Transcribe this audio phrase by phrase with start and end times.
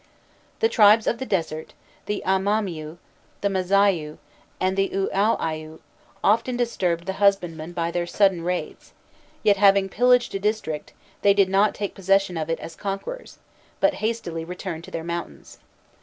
[0.61, 1.73] The tribes of the desert,
[2.07, 2.97] the Amamiû,
[3.41, 4.17] the Mâzaiû,
[4.59, 5.77] and the Uaûaiû
[6.23, 8.93] often disturbed the husbandmen by their sudden raids;
[9.43, 13.37] yet, having pillaged a district, they did not take possession of it as conquerors,
[13.79, 15.59] but hastily returned to their mountains.